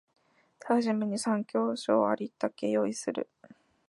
[0.59, 3.29] 手始めに参考書をありったけ用意する